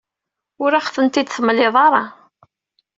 Ur 0.63 0.71
aɣ-tent-id-temliḍ 0.79 1.75
ara. 1.85 2.03